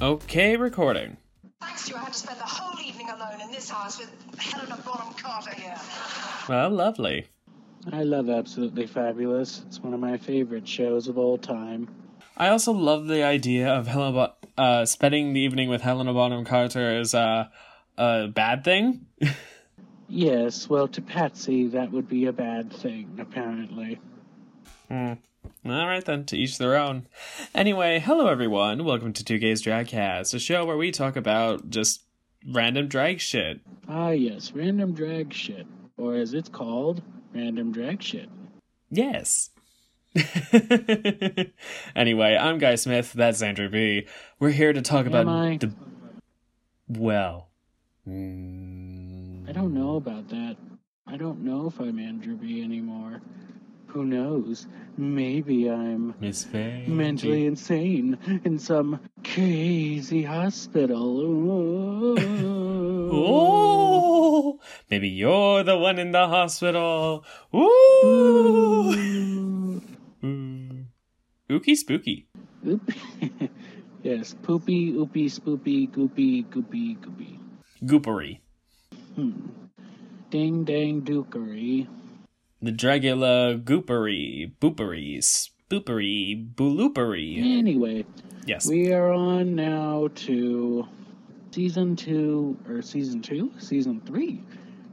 [0.00, 1.16] Okay, recording.
[1.60, 4.10] Thanks to you, I had to spend the whole evening alone in this house with
[4.38, 5.74] Helena Bonham Carter here.
[6.48, 7.26] Well, lovely.
[7.92, 9.62] I love Absolutely Fabulous.
[9.66, 11.88] It's one of my favorite shows of all time.
[12.36, 16.44] I also love the idea of Helena, Bo- uh, spending the evening with Helena Bonham
[16.44, 17.48] Carter is uh,
[17.96, 19.06] a bad thing.
[20.10, 24.00] Yes, well, to Patsy, that would be a bad thing, apparently.
[24.88, 25.14] Hmm.
[25.66, 27.06] All right then, to each their own.
[27.54, 28.86] Anyway, hello everyone.
[28.86, 32.04] Welcome to Two Gays Dragcast, a show where we talk about just
[32.46, 33.60] random drag shit.
[33.86, 35.66] Ah, yes, random drag shit.
[35.98, 37.02] Or as it's called,
[37.34, 38.30] random drag shit.
[38.90, 39.50] Yes.
[41.94, 43.12] anyway, I'm Guy Smith.
[43.12, 44.06] That's Andrew B.
[44.38, 45.58] We're here to talk about I?
[45.58, 45.74] the.
[46.88, 47.50] Well.
[48.08, 50.56] mm, I don't know about that.
[51.06, 53.20] I don't know if I'm Andrew B anymore.
[53.88, 54.66] Who knows?
[54.96, 61.20] Maybe I'm mentally insane in some crazy hospital.
[61.20, 62.16] Ooh.
[63.10, 67.24] Oh, maybe you're the one in the hospital.
[67.54, 69.18] Ooh.
[71.50, 72.28] Ooky spooky.
[72.66, 72.92] Oop.
[74.02, 77.38] yes, poopy, oopy, spoopy, goopy, goopy, goopy.
[77.82, 78.40] Goopery.
[79.14, 79.48] Hmm.
[80.30, 81.86] Ding dang dookery.
[82.60, 84.52] The Dragula goopery.
[84.60, 85.18] Boopery.
[85.18, 86.54] Spoopery.
[86.54, 87.38] Booloopery.
[87.58, 88.04] Anyway,
[88.46, 88.66] Yes.
[88.66, 90.86] we are on now to
[91.52, 93.52] season two, or season two?
[93.58, 94.42] Season three,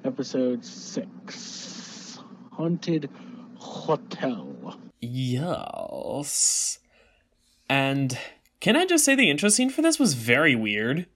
[0.04, 2.20] episode six
[2.52, 3.10] Haunted
[3.58, 4.80] Hotel.
[5.02, 6.80] Yes.
[7.68, 8.18] And
[8.60, 11.08] can I just say the intro scene for this was very weird?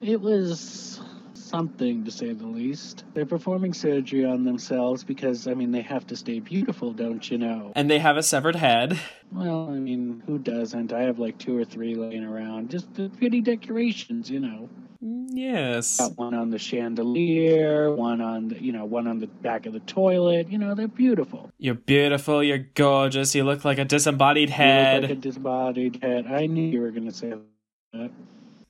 [0.00, 1.00] It was
[1.46, 3.04] something to say the least.
[3.14, 7.38] They're performing surgery on themselves because, I mean, they have to stay beautiful, don't you
[7.38, 7.72] know?
[7.74, 8.98] And they have a severed head.
[9.32, 10.92] Well, I mean, who doesn't?
[10.92, 12.70] I have like two or three laying around.
[12.70, 14.68] Just the pretty decorations, you know.
[15.00, 15.98] Yes.
[15.98, 19.72] Got one on the chandelier, one on the, you know, one on the back of
[19.72, 20.50] the toilet.
[20.50, 21.50] You know, they're beautiful.
[21.58, 25.02] You're beautiful, you're gorgeous, you look like a disembodied You head.
[25.02, 26.26] look like a disembodied head.
[26.26, 27.34] I knew you were going to say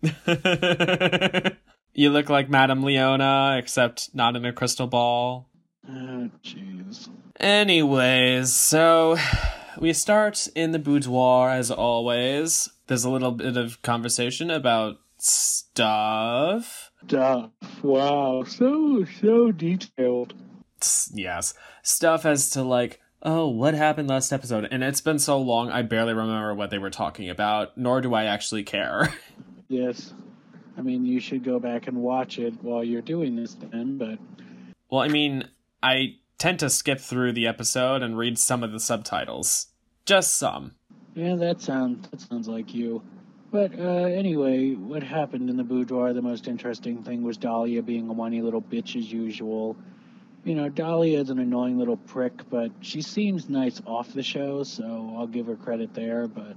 [0.03, 1.57] that.
[1.97, 5.49] you look like Madame Leota, except not in a crystal ball.
[5.89, 7.09] Oh, jeez.
[7.41, 9.17] Anyways, so
[9.79, 12.69] we start in the boudoir as always.
[12.87, 16.93] There's a little bit of conversation about stuff.
[17.07, 17.51] Stuff.
[17.83, 18.45] Wow.
[18.45, 20.35] So, so detailed.
[21.15, 21.55] Yes.
[21.83, 24.69] Stuff as to like, oh, what happened last episode?
[24.71, 28.13] And it's been so long, I barely remember what they were talking about, nor do
[28.13, 29.15] I actually care.
[29.69, 30.15] Yes.
[30.77, 34.19] I mean, you should go back and watch it while you're doing this then, but
[34.91, 35.49] well, I mean,
[35.83, 39.69] I tend to skip through the episode and read some of the subtitles.
[40.05, 40.77] Just some.
[41.15, 43.03] yeah, that sounds that sounds like you.
[43.51, 46.13] But uh, anyway, what happened in the boudoir?
[46.13, 49.77] The most interesting thing was Dahlia being a whiny little bitch as usual.
[50.45, 54.63] You know, Dahlia is an annoying little prick, but she seems nice off the show,
[54.63, 56.29] so I'll give her credit there.
[56.29, 56.57] But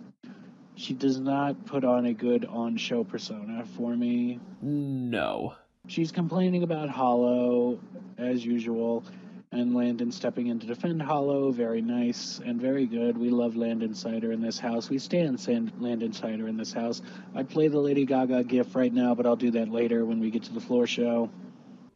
[0.79, 4.40] she does not put on a good on-show persona for me.
[4.62, 5.53] No.
[5.88, 7.79] She's complaining about Hollow,
[8.17, 9.03] as usual,
[9.51, 11.51] and Landon stepping in to defend Hollow.
[11.51, 13.18] Very nice and very good.
[13.18, 14.89] We love Landon Cider in this house.
[14.89, 15.41] We stand
[15.79, 17.01] Landon Cider in this house.
[17.35, 20.31] I'd play the Lady Gaga gif right now, but I'll do that later when we
[20.31, 21.29] get to the floor show.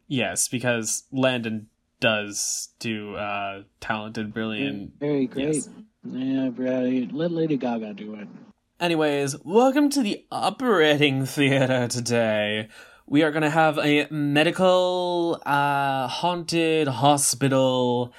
[0.08, 1.68] Yes, because Landon
[2.00, 4.92] does do uh talented, brilliant.
[5.00, 5.54] Very great.
[5.54, 5.70] Yes.
[6.02, 7.10] Yeah, right.
[7.10, 8.28] Let Lady Gaga do it.
[8.80, 12.68] Anyways, welcome to the operating theater today.
[13.06, 18.12] We are going to have a medical uh haunted hospital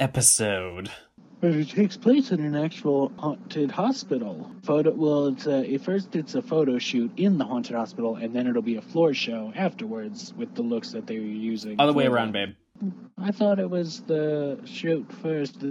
[0.00, 0.90] episode.
[1.40, 4.50] But it takes place in an actual haunted hospital.
[4.62, 4.92] Photo.
[4.92, 8.46] Well, it's a, at first it's a photo shoot in the haunted hospital, and then
[8.46, 11.80] it'll be a floor show afterwards with the looks that they were using.
[11.80, 12.50] Other way for around, babe.
[13.18, 15.64] I thought it was the shoot first.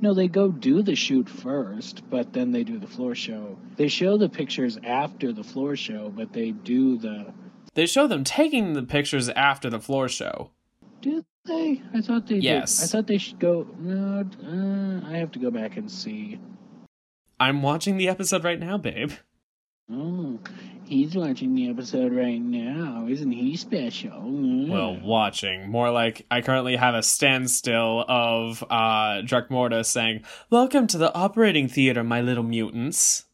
[0.00, 3.58] No, they go do the shoot first, but then they do the floor show.
[3.76, 7.32] They show the pictures after the floor show, but they do the.
[7.74, 10.50] They show them taking the pictures after the floor show.
[11.00, 11.82] Do they?
[11.94, 12.36] I thought they.
[12.36, 12.78] Yes.
[12.78, 12.84] Did.
[12.84, 13.66] I thought they should go.
[13.78, 16.38] No, uh, I have to go back and see.
[17.38, 19.12] I'm watching the episode right now, babe.
[19.90, 20.40] Oh,
[20.84, 23.06] he's watching the episode right now.
[23.08, 24.20] Isn't he special?
[24.20, 24.68] Mm.
[24.68, 25.70] Well, watching.
[25.70, 31.68] More like I currently have a standstill of uh Dracmorda saying, Welcome to the operating
[31.68, 33.26] theater, my little mutants.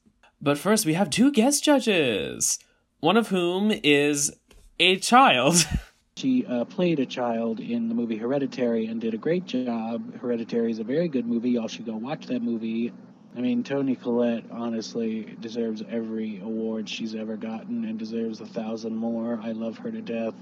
[0.42, 2.58] But first we have two guest judges.
[3.00, 4.36] One of whom is
[4.78, 5.66] a child.
[6.22, 10.20] She uh, played a child in the movie Hereditary and did a great job.
[10.20, 11.50] Hereditary is a very good movie.
[11.50, 12.92] Y'all should go watch that movie.
[13.36, 18.94] I mean, Toni Collette honestly deserves every award she's ever gotten and deserves a thousand
[18.94, 19.40] more.
[19.42, 20.34] I love her to death.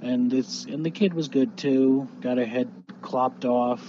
[0.00, 2.08] And this and the kid was good too.
[2.22, 2.72] Got her head
[3.02, 3.84] clopped off,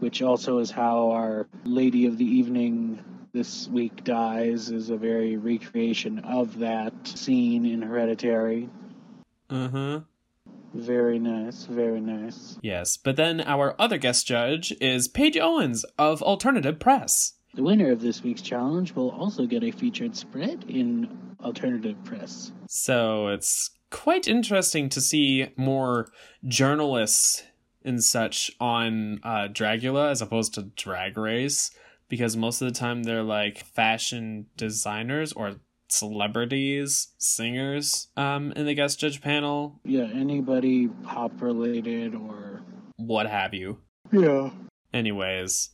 [0.00, 2.98] which also is how our Lady of the Evening
[3.32, 8.68] this week dies is a very recreation of that scene in Hereditary.
[9.48, 10.00] Uh huh.
[10.76, 12.58] Very nice, very nice.
[12.62, 17.32] Yes, but then our other guest judge is Paige Owens of Alternative Press.
[17.54, 22.52] The winner of this week's challenge will also get a featured spread in Alternative Press.
[22.68, 26.08] So it's quite interesting to see more
[26.46, 27.44] journalists
[27.82, 31.70] and such on uh, Dragula as opposed to Drag Race,
[32.08, 35.56] because most of the time they're like fashion designers or
[35.88, 42.62] celebrities, singers um, in the guest judge panel, Yeah, anybody pop related or.
[42.96, 43.78] what have you.
[44.12, 44.50] Yeah.
[44.92, 45.70] Anyways,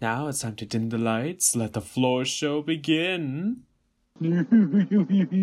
[0.00, 3.62] now it's time to dim the lights, let the floor show begin.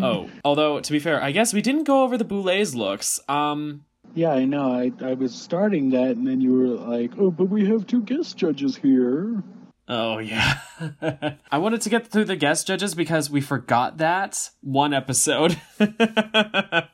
[0.02, 3.20] Oh, although to be fair, I guess we didn't go over the Boulets looks.
[3.28, 4.72] Um, Yeah, I know.
[4.72, 8.02] I, I was starting that, and then you were like, oh, but we have two
[8.02, 9.42] guest judges here.
[9.88, 10.58] Oh yeah.
[11.52, 15.60] I wanted to get through the guest judges because we forgot that one episode.
[15.78, 16.88] that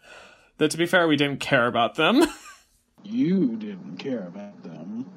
[0.58, 2.26] to be fair, we didn't care about them.
[3.02, 5.10] You didn't care about them.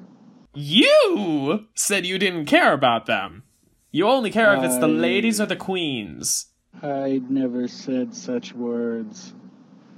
[0.54, 3.42] You said you didn't care about them.
[3.90, 6.46] You only care if it's the ladies or the queens.
[6.82, 9.34] I'd never said such words.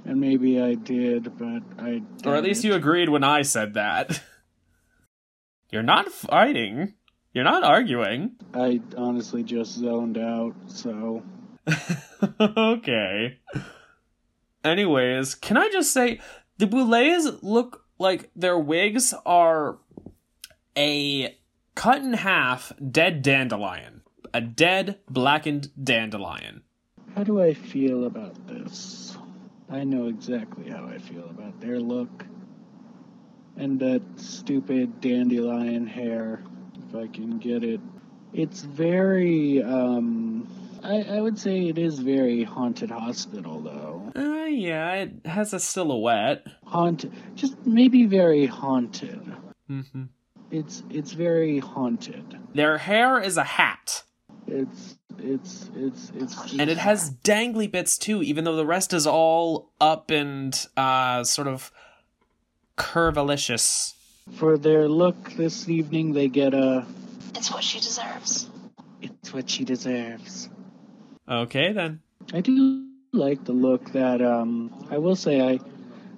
[0.05, 1.89] And maybe I did, but I.
[1.89, 2.25] didn't.
[2.25, 4.21] Or at least you agreed when I said that.
[5.71, 6.93] You're not fighting.
[7.37, 8.31] You're not arguing.
[8.55, 11.21] I honestly just zoned out, so.
[12.39, 13.37] okay.
[14.63, 16.19] Anyways, can I just say
[16.57, 19.77] the boulets look like their wigs are
[20.75, 21.37] a
[21.75, 24.01] cut in half dead dandelion.
[24.33, 26.63] A dead blackened dandelion.
[27.15, 29.15] How do I feel about this?
[29.69, 32.25] I know exactly how I feel about their look.
[33.57, 36.41] And that stupid dandelion hair,
[36.87, 37.81] if I can get it.
[38.33, 40.47] It's very, um.
[40.83, 44.11] I, I would say it is very haunted hospital, though.
[44.15, 46.45] Uh, yeah, it has a silhouette.
[46.65, 47.11] Haunted.
[47.35, 49.21] Just maybe very haunted.
[49.69, 50.03] Mm hmm
[50.51, 52.37] It's it's very haunted.
[52.53, 54.03] Their hair is a hat.
[54.45, 59.07] It's it's it's it's And it has dangly bits too, even though the rest is
[59.07, 61.71] all up and uh sort of
[62.77, 63.93] curvilicious.
[64.35, 66.13] For their look this evening.
[66.13, 66.85] They get a.
[67.35, 68.49] It's what she deserves.
[69.01, 70.49] It's what she deserves.
[71.27, 72.01] Okay then.
[72.33, 75.59] I do like the look that um I will say I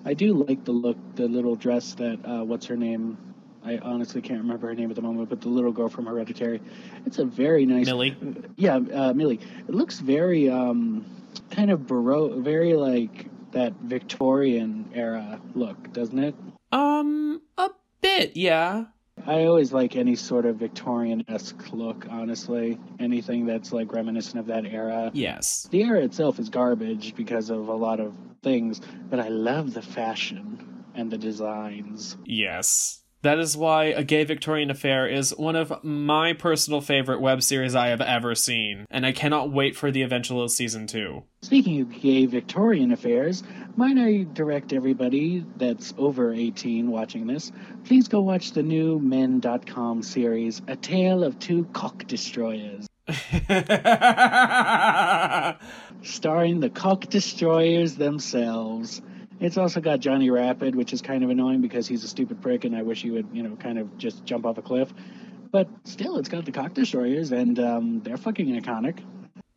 [0.06, 3.18] I do like the look the little dress that uh what's her name
[3.64, 6.62] I honestly can't remember her name at the moment but the little girl from Hereditary
[7.06, 8.18] it's a very nice Milly.
[8.58, 11.06] yeah uh Milly it looks very um
[11.52, 16.36] kind of baroque very like that Victorian era look doesn't it
[16.72, 17.70] Um a
[18.02, 18.86] bit, yeah.
[19.26, 24.48] I always like any sort of Victorian esque look honestly anything that's like reminiscent of
[24.48, 25.68] that era Yes.
[25.72, 28.80] The era itself is garbage because of a lot of things,
[29.10, 32.18] but I love the fashion and the designs.
[32.26, 32.99] Yes.
[33.22, 37.76] That is why A Gay Victorian Affair is one of my personal favorite web series
[37.76, 41.22] I have ever seen, and I cannot wait for the eventual season 2.
[41.42, 43.44] Speaking of gay Victorian affairs,
[43.76, 47.52] might I direct everybody that's over 18 watching this,
[47.84, 52.88] please go watch the new Men.com series, A Tale of Two Cock Destroyers,
[56.04, 59.02] starring the cock destroyers themselves.
[59.40, 62.66] It's also got Johnny Rapid, which is kind of annoying because he's a stupid prick,
[62.66, 64.94] and I wish he would, you know, kind of just jump off a cliff.
[65.52, 69.00] But still, it's got the cock destroyers, and um, they're fucking iconic.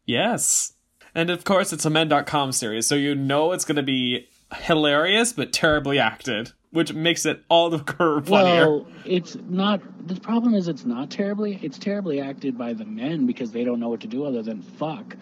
[0.07, 0.73] yes.
[1.15, 5.35] And of course, it's a men.com series, so you know it's going to be hilarious
[5.35, 8.71] but terribly acted, which makes it all the curve funnier.
[8.71, 9.83] Well, it's not.
[10.09, 11.59] The problem is, it's not terribly.
[11.61, 14.63] It's terribly acted by the men because they don't know what to do other than
[14.63, 15.17] fuck.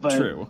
[0.00, 0.48] But True.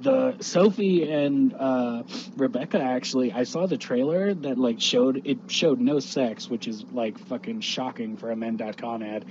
[0.00, 2.02] The Sophie and uh,
[2.36, 6.84] Rebecca actually, I saw the trailer that like showed it showed no sex, which is
[6.92, 9.24] like fucking shocking for a men.com ad.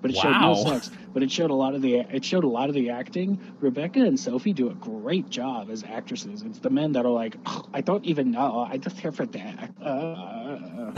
[0.00, 0.90] But it showed no sex.
[1.12, 3.38] But it showed a lot of the it showed a lot of the acting.
[3.60, 6.42] Rebecca and Sophie do a great job as actresses.
[6.42, 8.66] It's the men that are like, "Oh, I don't even know.
[8.68, 9.70] I just here for that.
[9.82, 10.92] Uh,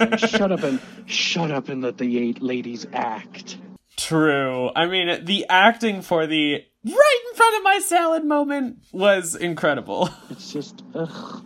[0.00, 3.56] like, shut up and shut up and let the eight ladies act.
[3.96, 4.70] True.
[4.76, 10.10] I mean, the acting for the right front of my salad moment was incredible.
[10.30, 11.42] It's just, ugh.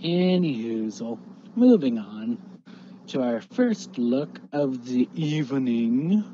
[0.00, 1.18] Anywhoozle,
[1.56, 2.38] moving on
[3.08, 6.24] to our first look of the evening.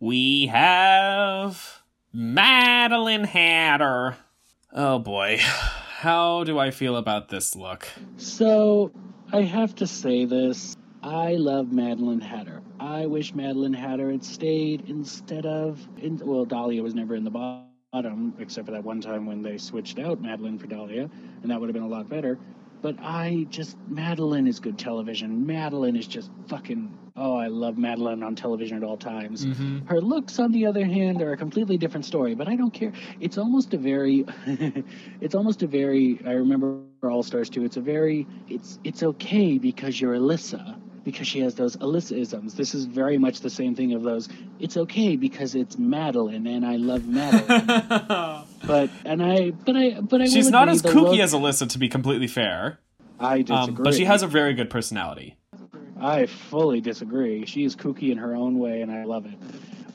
[0.00, 1.82] we have
[2.12, 4.16] Madeline Hatter.
[4.72, 5.38] Oh boy.
[5.40, 7.86] How do I feel about this look?
[8.16, 8.90] So,
[9.32, 10.74] I have to say this.
[11.02, 12.60] I love Madeline Hatter.
[12.78, 15.80] I wish Madeline Hatter had stayed instead of.
[15.98, 19.56] In, well, Dahlia was never in the bottom, except for that one time when they
[19.56, 21.08] switched out Madeline for Dahlia,
[21.42, 22.38] and that would have been a lot better.
[22.82, 23.78] But I just.
[23.88, 25.46] Madeline is good television.
[25.46, 26.98] Madeline is just fucking.
[27.16, 29.44] Oh, I love Madeline on television at all times.
[29.44, 29.86] Mm-hmm.
[29.86, 32.92] Her looks, on the other hand, are a completely different story, but I don't care.
[33.20, 34.24] It's almost a very,
[35.20, 36.20] it's almost a very.
[36.26, 37.64] I remember All Stars too.
[37.64, 38.26] It's a very.
[38.48, 42.54] It's it's okay because you're Alyssa because she has those Alyssa-isms.
[42.54, 44.28] This is very much the same thing of those.
[44.58, 47.66] It's okay because it's Madeline and I love Madeline.
[48.66, 50.26] but and I but I but I.
[50.26, 52.78] She's not as kooky look- as Alyssa, to be completely fair.
[53.18, 53.76] I disagree.
[53.76, 55.36] Um, but she has a very good personality.
[56.00, 57.44] I fully disagree.
[57.44, 59.34] She is kooky in her own way, and I love it.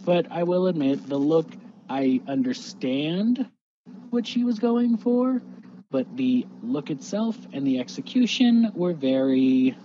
[0.06, 1.48] But I will admit, the look,
[1.90, 3.50] I understand
[4.12, 5.42] what she was going for,
[5.90, 9.76] but the look itself and the execution were very.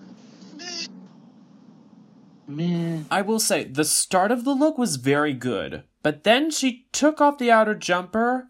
[2.51, 3.03] Meh.
[3.11, 7.21] I will say, the start of the look was very good, but then she took
[7.21, 8.49] off the outer jumper,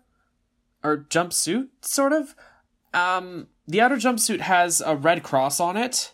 [0.83, 2.35] or jumpsuit, sort of.
[2.93, 6.13] Um, the outer jumpsuit has a red cross on it,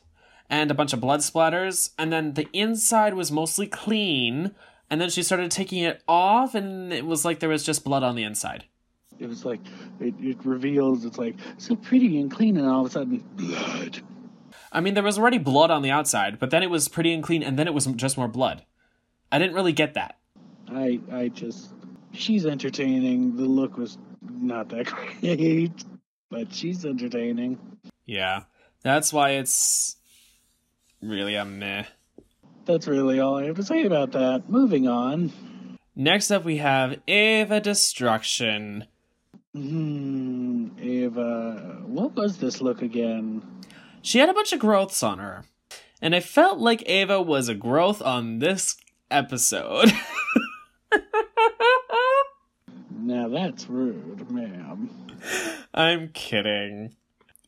[0.50, 4.54] and a bunch of blood splatters, and then the inside was mostly clean,
[4.90, 8.02] and then she started taking it off, and it was like there was just blood
[8.02, 8.64] on the inside.
[9.18, 9.60] It was like,
[9.98, 14.02] it, it reveals, it's like, so pretty and clean, and all of a sudden, blood.
[14.76, 17.22] I mean, there was already blood on the outside, but then it was pretty and
[17.22, 18.62] clean, and then it was just more blood.
[19.32, 20.18] I didn't really get that.
[20.68, 21.72] I, I just.
[22.12, 23.36] She's entertaining.
[23.36, 24.86] The look was not that
[25.20, 25.82] great,
[26.30, 27.58] but she's entertaining.
[28.04, 28.42] Yeah,
[28.82, 29.96] that's why it's
[31.00, 31.84] really a meh.
[32.66, 34.50] That's really all I have to say about that.
[34.50, 35.32] Moving on.
[35.94, 38.84] Next up, we have Evah Destruction.
[39.54, 41.86] Hmm, Evah.
[41.86, 43.42] What was this look again?
[44.06, 45.42] She had a bunch of growths on her,
[46.00, 48.76] and I felt like Evah was a growth on this
[49.10, 49.92] episode.
[52.98, 54.90] Now that's rude, ma'am.
[55.72, 56.96] I'm kidding.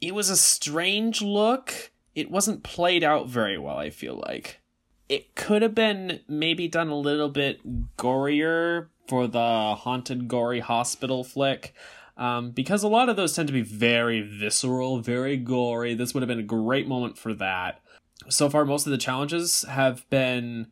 [0.00, 1.90] It was a strange look.
[2.14, 4.60] It wasn't played out very well, I feel like.
[5.08, 11.24] It could have been maybe done a little bit gorier for the haunted gory hospital
[11.24, 11.74] flick.
[12.18, 15.94] Um, because a lot of those tend to be very visceral, very gory.
[15.94, 17.80] This would have been a great moment for that.
[18.28, 20.66] So far, most of the challenges have been,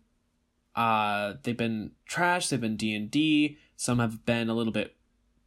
[0.74, 2.48] uh, they've been trash.
[2.48, 3.58] They've been D and D.
[3.76, 4.96] Some have been a little bit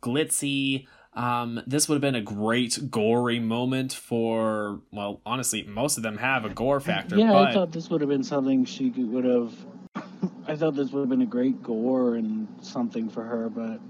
[0.01, 0.87] glitzy.
[1.13, 4.81] Um, this would have been a great gory moment for.
[4.91, 7.17] Well, honestly, most of them have a gore factor.
[7.17, 9.53] yeah, but I thought this would have been something she would have.
[10.47, 13.81] I thought this would have been a great gore and something for her, but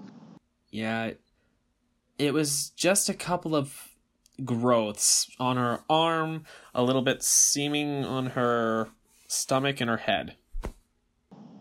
[0.71, 1.11] Yeah,
[2.19, 3.89] it was just a couple of
[4.43, 6.43] growths on her arm,
[6.75, 8.89] a little bit seaming on her
[9.27, 10.35] stomach and her head.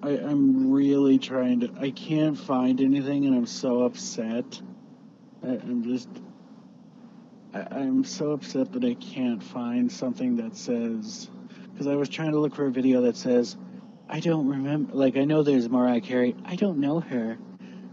[0.03, 1.73] I, I'm really trying to.
[1.81, 4.61] I can't find anything, and I'm so upset.
[5.43, 6.09] I, I'm just.
[7.55, 11.31] I, I'm so upset that I can't find something that says.
[11.73, 13.57] Because I was trying to look for a video that says,
[14.09, 14.93] I don't remember.
[14.95, 16.35] Like, I know there's Mariah Carey.
[16.45, 17.39] I don't know her.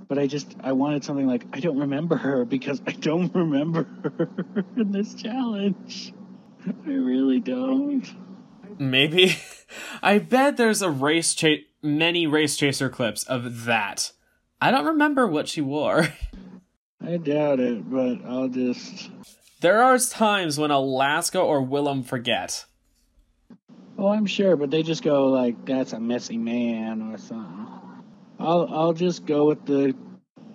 [0.08, 0.56] But I just.
[0.62, 4.30] I wanted something like, I don't remember her because I don't remember her
[4.78, 6.14] in this challenge.
[6.66, 8.06] I really don't.
[8.78, 9.38] Maybe.
[10.02, 14.12] I bet there's a race cha- many race chaser clips of that.
[14.62, 16.08] I don't remember what she wore.
[17.06, 19.12] I doubt it, but I'll just.
[19.62, 22.66] There are times when Alaska or Willam forget.
[23.98, 27.68] Oh, I'm sure, but they just go like, "That's a messy man" or something.
[28.46, 29.96] I'll I'll just go with the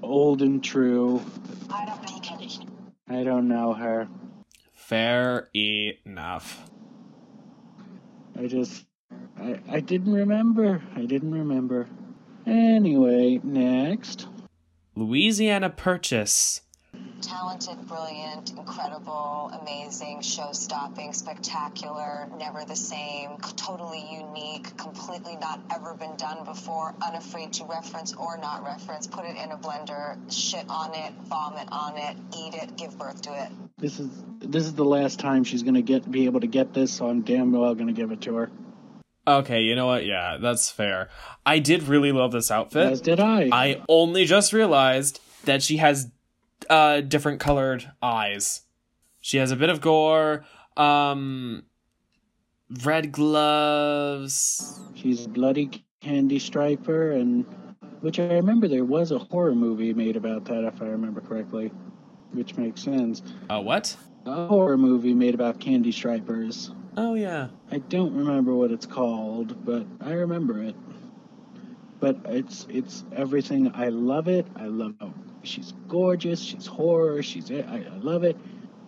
[0.01, 1.21] old and true.
[1.69, 2.49] I don't think any.
[3.09, 4.09] I don't know her.
[4.73, 6.71] Fair enough.
[8.39, 8.87] I just
[9.37, 10.81] I I didn't remember.
[10.95, 11.89] I didn't remember.
[12.47, 14.29] Anyway, next.
[14.95, 16.61] Louisiana Purchase.
[17.21, 25.95] Talented, brilliant, incredible, amazing, show stopping, spectacular, never the same, totally unique, completely not ever
[25.95, 30.65] been done before, unafraid to reference or not reference, put it in a blender, shit
[30.69, 33.51] on it, vomit on it, eat it, give birth to it.
[33.79, 34.11] This is
[34.41, 37.23] this is the last time she's gonna get be able to get this, so I'm
[37.23, 38.51] damn well gonna give it to her.
[39.27, 40.07] Okay, you know what?
[40.07, 41.11] Yeah, that's fair.
[41.45, 42.93] I did really love this outfit.
[42.93, 43.51] As did I.
[43.53, 46.11] I only just realized that she has
[46.69, 48.63] uh different colored eyes.
[49.21, 50.45] She has a bit of gore,
[50.77, 51.65] um
[52.85, 54.81] red gloves.
[54.95, 57.45] She's a bloody Candy Striper, and
[58.01, 61.71] which I remember there was a horror movie made about that, if I remember correctly,
[62.33, 63.23] which makes sense.
[63.49, 63.97] Uh what?
[64.27, 66.71] A horror movie made about Candy Stripers.
[66.97, 67.49] Oh yeah.
[67.71, 70.75] I don't remember what it's called, but I remember it.
[72.01, 73.71] But it's it's everything.
[73.75, 74.47] I love it.
[74.57, 74.95] I love.
[75.43, 76.41] She's gorgeous.
[76.41, 77.23] She's horror.
[77.23, 77.51] She's.
[77.51, 78.37] I, I love it.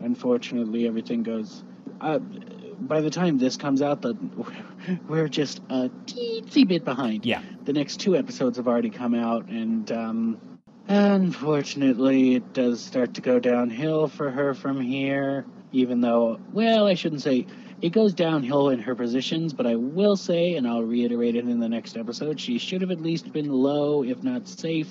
[0.00, 1.64] Unfortunately, everything goes.
[2.00, 4.16] Uh, by the time this comes out, the
[5.08, 7.24] we're just a teensy bit behind.
[7.24, 7.42] Yeah.
[7.64, 13.20] The next two episodes have already come out, and um, unfortunately, it does start to
[13.20, 15.46] go downhill for her from here.
[15.74, 17.46] Even though, well, I shouldn't say
[17.80, 21.58] it goes downhill in her positions, but I will say, and I'll reiterate it in
[21.60, 24.88] the next episode, she should have at least been low, if not safe,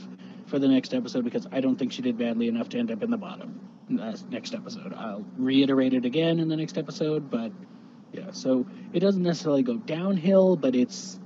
[0.52, 3.02] for the next episode because I don't think she did badly enough to end up
[3.02, 3.60] in the bottom.
[4.00, 7.52] Uh, next episode, I'll reiterate it again in the next episode, but
[8.12, 11.18] yeah, so it doesn't necessarily go downhill, but it's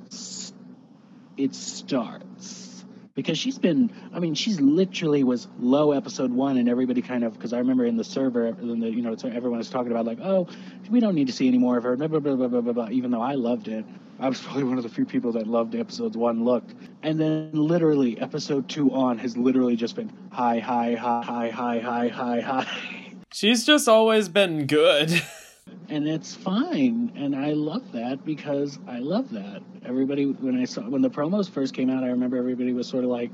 [1.38, 2.65] it starts
[3.16, 7.34] because she's been i mean she's literally was low episode one and everybody kind of
[7.34, 10.20] because i remember in the server in the you know everyone was talking about like
[10.22, 10.48] oh
[10.90, 12.90] we don't need to see any more of her blah, blah, blah, blah, blah, blah,
[12.90, 13.86] even though i loved it.
[14.18, 16.64] I was probably one of the few people that loved episodes one look.
[17.04, 21.80] And then literally episode two on has literally just been high high high high high
[21.80, 22.68] high high high.
[23.34, 25.22] She's just always been good.
[25.96, 30.82] and it's fine and i love that because i love that everybody when i saw
[30.82, 33.32] when the promos first came out i remember everybody was sort of like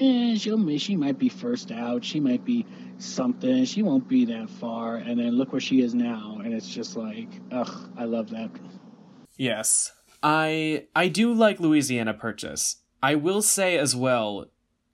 [0.00, 2.66] eh, she'll she might be first out she might be
[2.98, 6.68] something she won't be that far and then look where she is now and it's
[6.68, 8.50] just like ugh i love that
[9.36, 9.92] yes.
[10.22, 12.76] I I do like Louisiana Purchase.
[13.02, 14.46] I will say as well,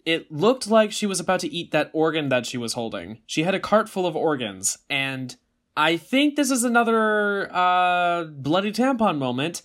[0.05, 3.19] it looked like she was about to eat that organ that she was holding.
[3.27, 5.37] She had a cart full of organs, and
[5.79, 9.63] I think this is another uh bloody tampon moment.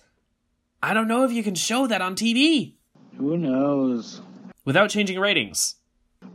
[0.82, 2.74] I don't know if you can show that on TV
[3.18, 4.20] who knows
[4.64, 5.76] without changing ratings.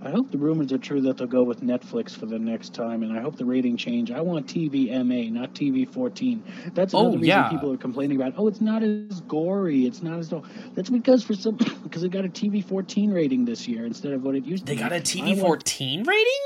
[0.02, 3.04] i hope the rumors are true that they'll go with netflix for the next time
[3.04, 6.42] and i hope the rating change i want tvma not tv 14
[6.74, 7.50] that's Oh, another reason yeah.
[7.50, 10.32] people are complaining about oh it's not as gory it's not as
[10.76, 14.24] that's because for some because it got a tv 14 rating this year instead of
[14.24, 16.44] what it used to They got a TV 14 rating?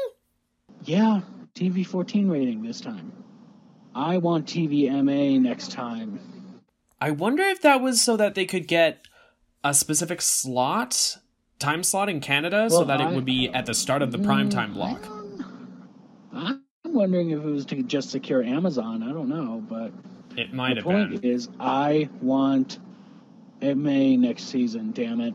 [0.85, 1.21] yeah
[1.53, 3.11] tv 14 rating this time
[3.95, 6.19] i want tvma next time
[7.01, 9.05] I wonder if that was so that they could get
[9.61, 11.17] a specific slot,
[11.59, 14.17] time slot in Canada, so Well, that it would be at the start of the
[14.19, 15.05] prime time mm, block.
[16.33, 19.91] i'm wondering if it was to just secure amazon i don't know but
[20.37, 21.31] It might the have point been.
[21.31, 22.79] is i want
[23.61, 25.33] ma next season damn it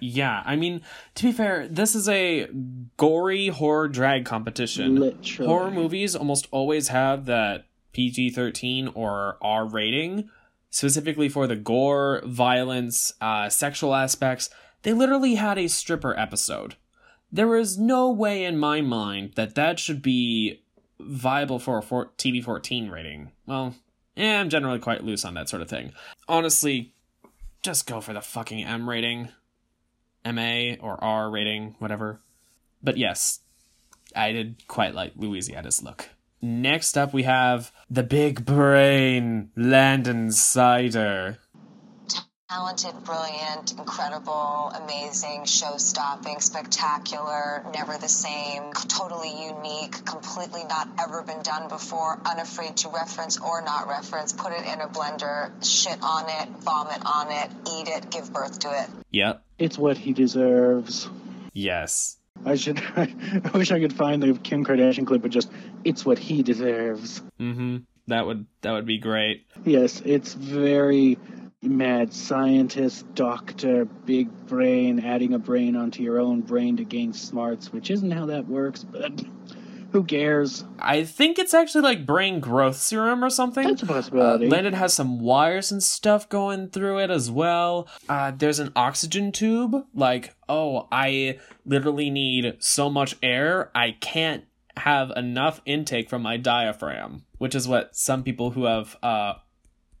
[0.00, 0.82] Yeah, I mean,
[1.16, 2.48] to be fair, this is a
[2.96, 4.96] gory horror drag competition.
[4.96, 5.48] Literally.
[5.50, 10.28] Horror movies almost always have that PG 13 or R rating,
[10.68, 14.50] specifically for the gore, violence, uh, sexual aspects.
[14.82, 16.74] They literally had a stripper episode.
[17.32, 20.62] There is no way in my mind that that should be
[21.00, 23.32] viable for a four- TV 14 rating.
[23.46, 23.74] Well,
[24.16, 25.92] eh, I'm generally quite loose on that sort of thing.
[26.28, 26.92] Honestly,
[27.62, 29.30] just go for the fucking M rating.
[30.24, 32.20] MA or R rating, whatever.
[32.82, 33.40] But yes,
[34.14, 36.10] I did quite like Louisiana's look.
[36.42, 41.38] Next up, we have the big brain, Landon Cider.
[42.50, 51.22] Talented, brilliant, incredible, amazing, show stopping, spectacular, never the same, totally unique, completely not ever
[51.22, 55.98] been done before, unafraid to reference or not reference, put it in a blender, shit
[56.02, 58.88] on it, vomit on it, eat it, give birth to it.
[59.10, 59.42] Yep.
[59.58, 61.08] It's what he deserves.
[61.54, 62.18] Yes.
[62.44, 62.78] I should.
[62.96, 65.50] I wish I could find the Kim Kardashian clip, but just
[65.84, 67.22] it's what he deserves.
[67.40, 67.78] Mm-hmm.
[68.08, 69.46] That would that would be great.
[69.64, 71.18] Yes, it's very
[71.62, 77.72] mad scientist, doctor, big brain, adding a brain onto your own brain to gain smarts,
[77.72, 79.22] which isn't how that works, but
[79.94, 80.64] who cares?
[80.80, 83.64] I think it's actually like brain growth serum or something.
[83.66, 84.38] That's a Uh.
[84.38, 87.88] Landon has some wires and stuff going through it as well.
[88.08, 89.86] Uh, there's an oxygen tube.
[89.94, 94.44] Like, oh, I literally need so much air, I can't
[94.76, 99.34] have enough intake from my diaphragm, which is what some people who have uh,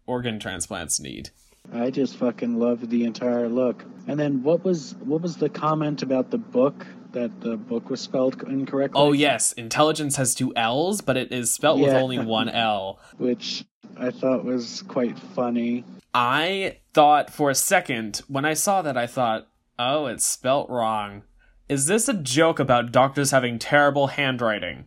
[0.06, 1.30] organ transplants need.
[1.72, 3.84] I just fucking love the entire look.
[4.06, 8.00] And then what was what was the comment about the book that the book was
[8.00, 9.00] spelled incorrectly?
[9.00, 12.98] Oh, yes, intelligence has two L's, but it is spelt with only one L.
[13.16, 13.64] which
[13.96, 15.84] I thought was quite funny.
[16.12, 21.22] I thought for a second, when I saw that, I thought, oh, it's spelt wrong.
[21.68, 24.84] Is this a joke about doctors having terrible handwriting?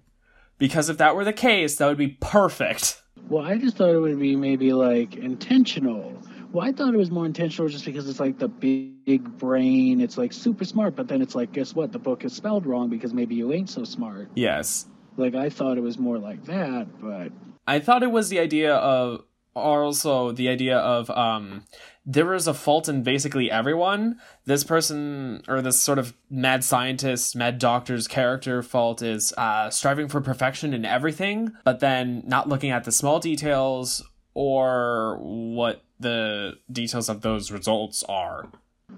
[0.60, 3.02] Because if that were the case, that would be perfect.
[3.30, 6.22] Well, I just thought it would be maybe like intentional.
[6.52, 10.02] Well, I thought it was more intentional just because it's like the big, brain.
[10.02, 11.92] It's like super smart, but then it's like, guess what?
[11.92, 14.30] The book is spelled wrong because maybe you ain't so smart.
[14.36, 14.86] Yes.
[15.18, 17.32] Like I thought it was more like that, but
[17.66, 19.24] I thought it was the idea of
[19.58, 21.64] also the idea of um
[22.06, 24.20] there is a fault in basically everyone.
[24.46, 30.08] This person or this sort of mad scientist, mad doctor's character fault is uh striving
[30.08, 36.54] for perfection in everything, but then not looking at the small details or what the
[36.72, 38.46] details of those results are.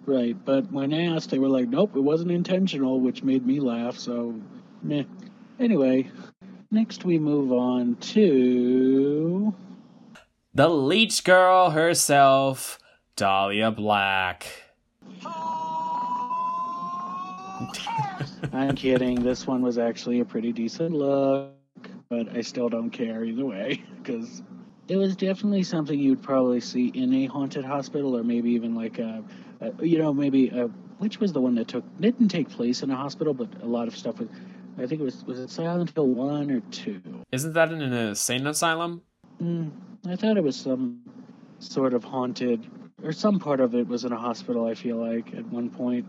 [0.06, 0.36] right.
[0.44, 3.98] But when asked, they were like, nope, it wasn't intentional, which made me laugh.
[3.98, 4.36] So,
[4.84, 5.04] meh.
[5.60, 6.12] Anyway,
[6.72, 9.54] next we move on to
[10.54, 12.80] The leech girl herself,
[13.16, 14.48] Dahlia Black.
[18.52, 19.22] I'm kidding.
[19.22, 21.52] This one was actually a pretty decent look,
[22.10, 24.42] but I still don't care either way because
[24.88, 28.98] it was definitely something you'd probably see in a haunted hospital or maybe even like
[28.98, 29.24] a,
[29.62, 30.66] a you know, maybe a,
[30.98, 33.88] which was the one that took didn't take place in a hospital, but a lot
[33.88, 34.30] of stuff was.
[34.78, 37.02] I think it was was it Silent Hill one or two.
[37.32, 39.02] Isn't that in an insane asylum?
[39.42, 39.72] Mm,
[40.08, 41.02] I thought it was some
[41.60, 42.68] sort of haunted,
[43.04, 44.66] or some part of it was in a hospital.
[44.66, 46.06] I feel like at one point.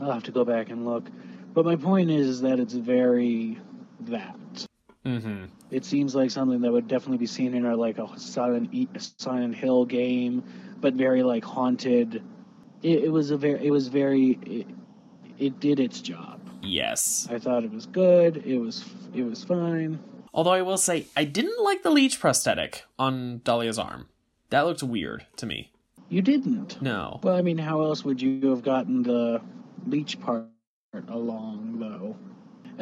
[0.00, 1.08] I'll have to go back and look.
[1.52, 3.58] But my point is, that it's very
[4.00, 4.66] that.
[5.06, 5.44] Mm-hmm.
[5.70, 8.88] It seems like something that would definitely be seen in a like a Silent E-
[9.18, 10.42] Silent Hill game,
[10.80, 12.22] but very like haunted.
[12.82, 14.66] It, it was a very, it was very, it,
[15.38, 16.40] it did its job.
[16.62, 17.28] Yes.
[17.30, 18.38] I thought it was good.
[18.44, 19.98] It was, it was fine.
[20.34, 24.08] Although I will say, I didn't like the leech prosthetic on Dahlia's arm.
[24.50, 25.70] That looked weird to me.
[26.08, 26.82] You didn't.
[26.82, 27.20] No.
[27.22, 29.40] Well, I mean, how else would you have gotten the
[29.86, 30.48] leech part
[31.08, 32.16] along, though?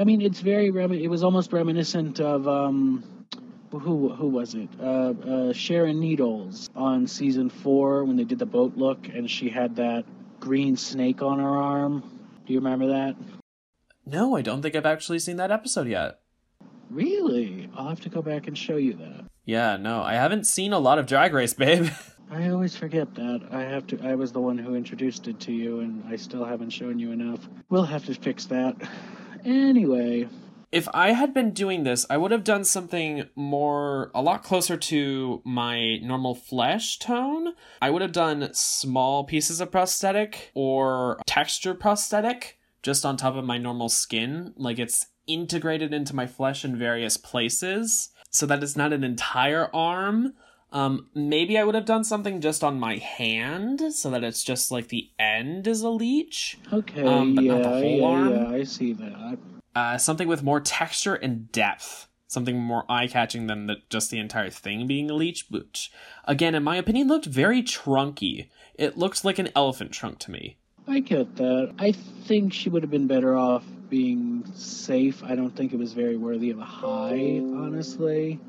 [0.00, 3.04] I mean, it's very remi- It was almost reminiscent of um,
[3.70, 4.70] who who was it?
[4.80, 9.50] Uh, uh, Sharon Needles on season four when they did the boat look, and she
[9.50, 10.04] had that
[10.40, 12.00] green snake on her arm.
[12.46, 13.14] Do you remember that?
[14.06, 16.21] No, I don't think I've actually seen that episode yet.
[16.92, 17.70] Really?
[17.74, 19.24] I'll have to go back and show you that.
[19.44, 21.88] Yeah, no, I haven't seen a lot of Drag Race, babe.
[22.30, 23.48] I always forget that.
[23.50, 24.00] I have to.
[24.02, 27.12] I was the one who introduced it to you, and I still haven't shown you
[27.12, 27.46] enough.
[27.68, 28.76] We'll have to fix that.
[29.44, 30.28] Anyway,
[30.72, 34.78] if I had been doing this, I would have done something more, a lot closer
[34.78, 37.52] to my normal flesh tone.
[37.82, 43.44] I would have done small pieces of prosthetic or texture prosthetic just on top of
[43.44, 44.54] my normal skin.
[44.56, 49.68] Like it's integrated into my flesh in various places so that it's not an entire
[49.74, 50.34] arm.
[50.72, 54.70] Um, maybe I would have done something just on my hand so that it's just
[54.70, 56.58] like the end is a leech.
[56.72, 58.30] okay, Um, but yeah, not the whole yeah, arm?
[58.30, 59.38] yeah, I see that.
[59.74, 62.08] uh, something with more texture and depth.
[62.26, 65.92] Something more eye catching than the, just the entire thing being a leech, which,
[66.24, 68.48] again, in my opinion, looked very trunky.
[68.74, 70.56] It looked like an elephant trunk to me.
[70.86, 71.72] I get that.
[71.78, 75.22] I think she would have been better off being safe.
[75.22, 78.40] I don't think it was very worthy of a high, honestly.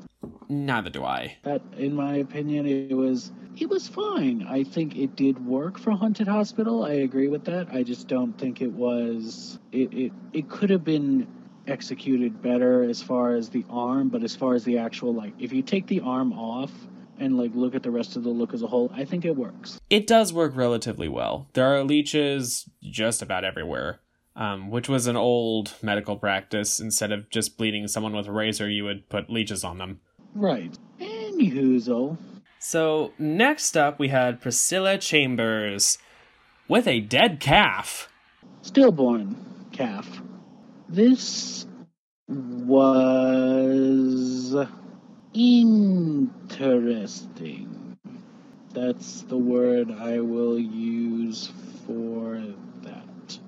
[0.48, 1.36] Neither do I.
[1.42, 4.46] That, in my opinion, it was it was fine.
[4.48, 6.84] I think it did work for Haunted Hospital.
[6.84, 7.68] I agree with that.
[7.72, 9.58] I just don't think it was.
[9.72, 11.26] It it, it could have been
[11.66, 15.52] executed better as far as the arm, but as far as the actual like, if
[15.52, 16.72] you take the arm off
[17.18, 19.36] and like look at the rest of the look as a whole, I think it
[19.36, 19.80] works.
[19.90, 21.48] It does work relatively well.
[21.52, 24.00] There are leeches just about everywhere,
[24.36, 26.80] um, which was an old medical practice.
[26.80, 30.00] Instead of just bleeding someone with a razor, you would put leeches on them.
[30.34, 30.76] Right.
[31.00, 32.16] Anywhoozle.
[32.58, 35.98] So, next up, we had Priscilla Chambers
[36.66, 38.08] with a dead calf.
[38.62, 39.36] stillborn
[39.72, 40.22] calf.
[40.88, 41.66] This
[42.94, 44.54] was
[45.34, 46.38] interesting.
[48.72, 51.52] That's the word I will use
[51.86, 52.42] for
[52.82, 53.38] that.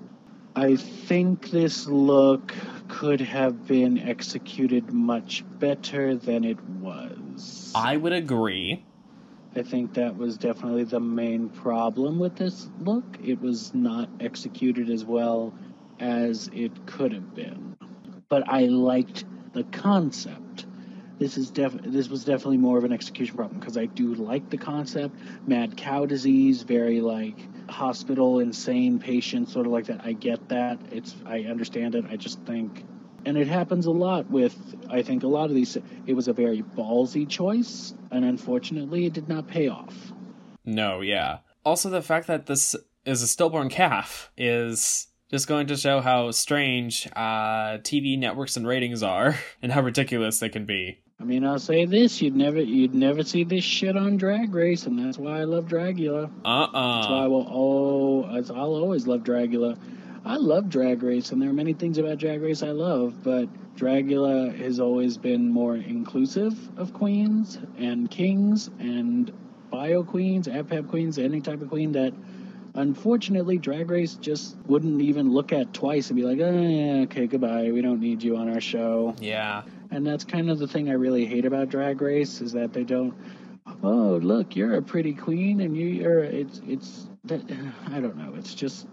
[0.55, 2.53] I think this look
[2.87, 7.71] could have been executed much better than it was.
[7.75, 8.83] I would agree.
[9.55, 13.03] I think that was definitely the main problem with this look.
[13.23, 15.53] It was not executed as well
[15.99, 17.75] as it could have been.
[18.29, 20.65] But I liked the concept.
[21.19, 24.49] This is def- this was definitely more of an execution problem because I do like
[24.49, 25.15] the concept.
[25.47, 27.37] Mad cow disease, very like
[27.69, 30.01] hospital insane patient, sort of like that.
[30.03, 30.79] I get that.
[30.91, 32.05] It's I understand it.
[32.09, 32.85] I just think
[33.25, 34.55] and it happens a lot with
[34.91, 35.75] i think a lot of these
[36.05, 40.13] it was a very ballsy choice and unfortunately it did not pay off
[40.67, 41.39] No, yeah.
[41.63, 42.75] Also, the fact that this
[43.05, 48.67] is a stillborn calf is just going to show how strange uh, TV networks and
[48.67, 50.99] ratings are, and how ridiculous they can be.
[51.19, 54.85] I mean, I'll say this: you'd never, you'd never see this shit on Drag Race,
[54.85, 56.29] and that's why I love Dragula.
[56.45, 57.47] Uh That's why I will.
[57.49, 59.77] Oh, I'll always love Dragula.
[60.25, 63.47] I love Drag Race, and there are many things about Drag Race I love, but
[63.75, 69.31] Dragula has always been more inclusive of queens and kings and
[69.71, 72.13] bio queens, AFAB queens, any type of queen that
[72.75, 77.25] unfortunately Drag Race just wouldn't even look at twice and be like, oh, yeah, okay,
[77.27, 79.15] goodbye, we don't need you on our show.
[79.19, 79.63] Yeah.
[79.91, 82.83] And that's kind of the thing I really hate about Drag Race is that they
[82.83, 83.13] don't.
[83.83, 86.23] Oh, look, you're a pretty queen, and you, you're.
[86.23, 87.41] It's it's that.
[87.91, 88.33] I don't know.
[88.35, 88.87] It's just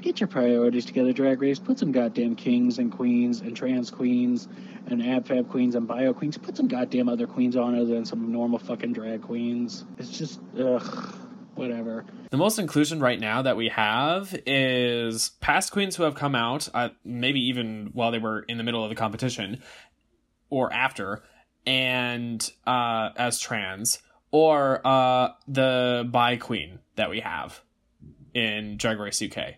[0.00, 1.58] get your priorities together, Drag Race.
[1.58, 4.48] Put some goddamn kings and queens and trans queens
[4.86, 6.38] and abfab queens and bio queens.
[6.38, 9.84] Put some goddamn other queens on other than some normal fucking drag queens.
[9.98, 11.14] It's just ugh,
[11.54, 12.04] whatever.
[12.30, 16.68] The most inclusion right now that we have is past queens who have come out,
[16.74, 19.62] uh, maybe even while they were in the middle of the competition
[20.50, 21.22] or after,
[21.66, 23.98] and uh, as trans,
[24.30, 27.60] or uh, the bi queen that we have
[28.34, 29.54] in Drag Race UK.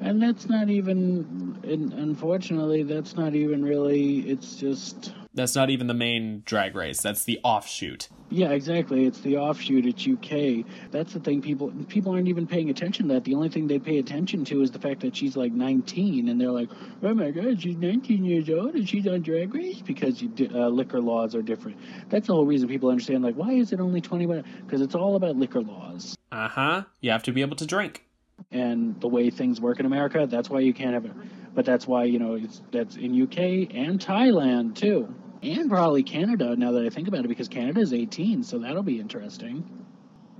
[0.00, 1.58] And that's not even.
[1.64, 4.20] Unfortunately, that's not even really.
[4.20, 5.12] It's just.
[5.34, 7.00] That's not even the main drag race.
[7.00, 8.08] That's the offshoot.
[8.28, 9.06] Yeah, exactly.
[9.06, 9.86] It's the offshoot.
[9.86, 10.66] It's UK.
[10.90, 11.40] That's the thing.
[11.40, 13.24] People people aren't even paying attention to that.
[13.24, 16.40] The only thing they pay attention to is the fact that she's like 19, and
[16.40, 16.68] they're like,
[17.02, 20.68] "Oh my God, she's 19 years old and she's on Drag Race because you, uh,
[20.68, 21.76] liquor laws are different."
[22.08, 23.22] That's the whole reason people understand.
[23.22, 24.44] Like, why is it only 21?
[24.66, 26.84] Because it's all about liquor laws Uh huh.
[27.00, 28.04] You have to be able to drink.
[28.52, 30.26] And the way things work in America.
[30.28, 31.12] That's why you can't have it.
[31.54, 36.56] But that's why you know it's that's in UK and Thailand too, and probably Canada.
[36.56, 39.86] Now that I think about it, because Canada is 18, so that'll be interesting.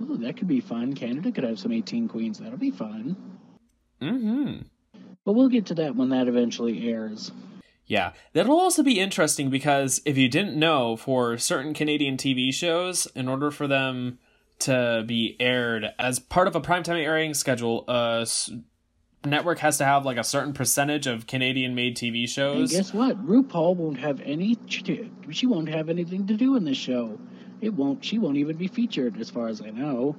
[0.01, 0.93] Ooh, that could be fun.
[0.93, 2.39] Canada could have some 18 queens.
[2.39, 3.15] That'll be fun.
[4.01, 4.61] Mm hmm.
[5.25, 7.31] But we'll get to that when that eventually airs.
[7.85, 13.07] Yeah, that'll also be interesting because if you didn't know, for certain Canadian TV shows,
[13.15, 14.19] in order for them
[14.63, 18.51] to be aired as part of a primetime airing schedule, a s-
[19.25, 22.71] network has to have like a certain percentage of Canadian-made TV And shows.
[22.71, 23.25] guess what?
[23.25, 24.57] RuPaul won't have any.
[24.67, 27.17] She won't have anything to do in this show.
[27.61, 28.03] It won't.
[28.03, 30.17] She won't even be featured, as far as I know,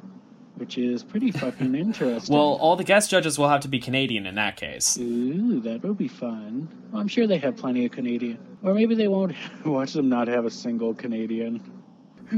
[0.57, 2.35] which is pretty fucking interesting.
[2.35, 4.97] well, all the guest judges will have to be Canadian in that case.
[4.99, 6.69] Ooh, that would be fun.
[6.91, 8.39] Well, I'm sure they have plenty of Canadian.
[8.63, 9.35] Or maybe they won't.
[9.67, 11.61] Watch them not have a single Canadian.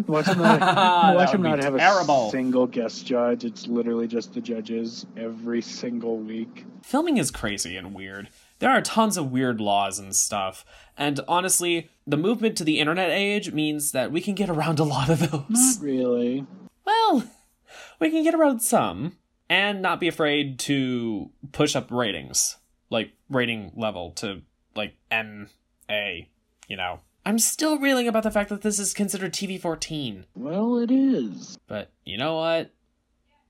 [0.07, 0.61] Watch them not,
[1.17, 2.29] watch them not have terrible.
[2.29, 3.45] a single guest judge.
[3.45, 6.65] It's literally just the judges every single week.
[6.83, 8.29] Filming is crazy and weird.
[8.59, 10.65] There are tons of weird laws and stuff.
[10.97, 14.85] And honestly, the movement to the internet age means that we can get around a
[14.85, 15.45] lot of those.
[15.49, 16.47] Not really.
[16.85, 17.25] Well,
[18.01, 19.17] we can get around some
[19.49, 22.57] and not be afraid to push up ratings,
[22.91, 24.43] like rating level to
[24.75, 25.49] like M
[25.91, 26.29] A,
[26.69, 27.01] you know.
[27.27, 31.59] I'm still reeling about the fact that this is considered TV 14, Well, it is.
[31.67, 32.71] but you know what?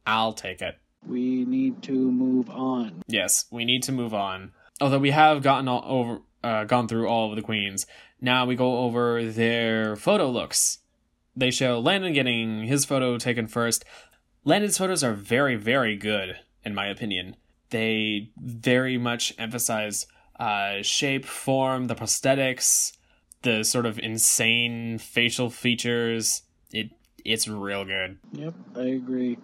[0.06, 0.78] I'll take it.
[1.06, 3.02] We need to move on.
[3.06, 4.52] Yes, we need to move on.
[4.80, 7.86] Although we have gotten all over, uh, gone through all of the queens.
[8.18, 10.78] Now we go over their photo looks.
[11.36, 13.84] They show Landon getting his photo taken first.
[14.42, 17.36] Landon's photos are very, very good, in my opinion.
[17.68, 20.06] They very much emphasize
[20.40, 22.95] uh, shape, form, the prosthetics,
[23.46, 26.42] the sort of insane facial features.
[26.72, 26.90] It
[27.24, 28.18] it's real good.
[28.32, 29.38] Yep, I agree.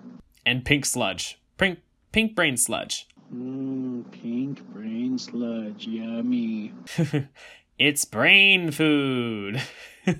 [0.45, 1.79] And pink sludge, pink
[2.11, 3.07] pink brain sludge.
[3.33, 6.75] Mmm, pink brain sludge, yummy.
[7.79, 9.63] it's brain food.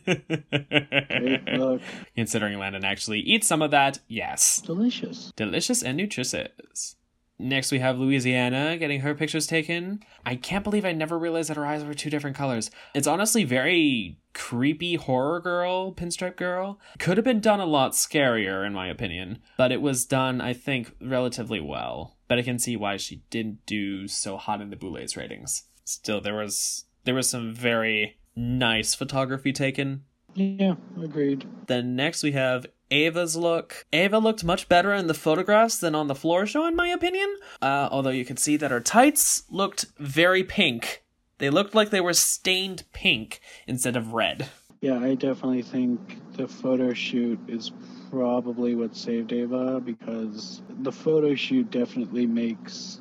[2.15, 4.63] Considering Landon actually eats some of that, yes.
[4.65, 5.33] Delicious.
[5.35, 6.95] Delicious and nutritious.
[7.43, 10.03] Next, we have Louisiana getting her pictures taken.
[10.25, 12.71] I can't believe I never realized that her eyes were two different colors.
[12.95, 16.79] It's honestly very creepy horror girl, pinstripe girl.
[17.01, 20.53] Could have been done a lot scarier, in my opinion, but it was done, I
[20.53, 22.17] think, relatively well.
[22.29, 25.65] But I can see why she didn't do so hot in the Boulets ratings.
[25.85, 30.05] Still, there was there was some very nice photography taken.
[30.35, 31.45] Yeah, agreed.
[31.67, 33.87] Then next we have Evah's look.
[33.91, 37.39] Evah looked much better in the photographs than on the floor show, in my opinion.
[37.63, 41.03] Uh, although you can see that her tights looked very pink.
[41.39, 44.49] They looked like they were stained pink instead of red.
[44.83, 47.73] Yeah, I definitely think the photo shoot is
[48.11, 53.01] probably what saved Evah because the photo shoot definitely makes.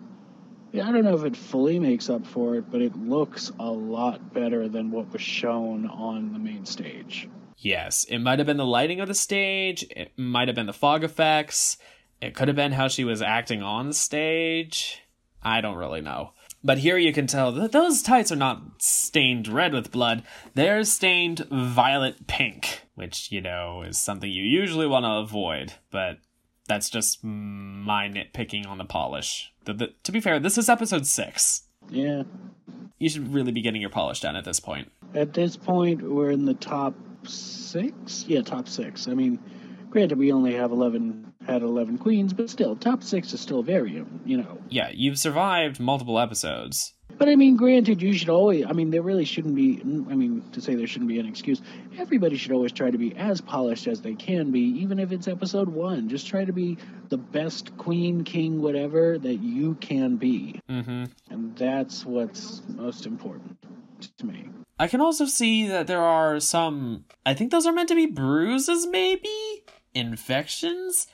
[0.72, 3.70] Yeah, I don't know if it fully makes up for it, but it looks a
[3.70, 7.28] lot better than what was shown on the main stage.
[7.64, 10.74] Yes, it might have been the lighting of the stage, it might have been the
[10.74, 11.78] fog effects,
[12.20, 15.04] it could have been how she was acting on stage.
[15.44, 16.32] I don't really know.
[16.64, 20.24] But here you can tell that those tights are not stained red with blood,
[20.56, 26.18] they're stained violet pink, which, you know, is something you usually want to avoid, but
[26.68, 29.54] that's just my nitpicking on the polish.
[29.66, 31.64] The, the, to be fair, this is episode 6.
[31.90, 32.24] Yeah.
[32.98, 34.92] You should really be getting your polish done at this point.
[35.14, 36.96] At this point, we're in the top
[37.28, 38.26] six.
[38.28, 39.08] Yeah, top six.
[39.08, 39.40] I mean,
[39.90, 44.04] granted, we only have eleven had eleven queens, but still, top six is still very,
[44.26, 44.58] you know.
[44.70, 46.94] Yeah, you've survived multiple episodes.
[47.18, 48.66] But I mean, granted, you should always.
[48.66, 49.80] I mean, there really shouldn't be.
[49.82, 51.62] I mean, to say there shouldn't be an excuse.
[51.98, 55.28] Everybody should always try to be as polished as they can be, even if it's
[55.28, 56.10] episode one.
[56.10, 56.78] Just try to be
[57.10, 61.06] the best queen, king, whatever that you can be, Mm-hmm.
[61.30, 63.58] and that's what's most important
[64.18, 64.48] to me.
[64.82, 67.06] I can also see that there are some.
[67.24, 69.30] I think those are meant to be bruises, maybe
[69.94, 71.06] infections.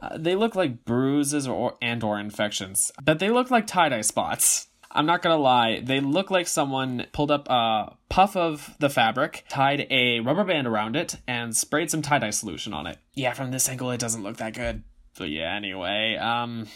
[0.00, 4.02] Uh, they look like bruises or and or infections, but they look like tie dye
[4.02, 4.68] spots.
[4.92, 9.44] I'm not gonna lie, they look like someone pulled up a puff of the fabric,
[9.48, 12.98] tied a rubber band around it, and sprayed some tie dye solution on it.
[13.14, 14.84] Yeah, from this angle, it doesn't look that good.
[15.18, 16.68] But yeah, anyway, um,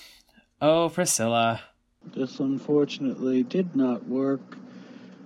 [0.60, 1.60] oh Priscilla,
[2.12, 4.56] This unfortunately did not work